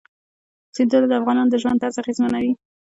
سیندونه 0.75 1.07
د 1.07 1.13
افغانانو 1.19 1.51
د 1.51 1.55
ژوند 1.61 1.81
طرز 1.83 1.95
اغېزمنوي. 2.03 2.51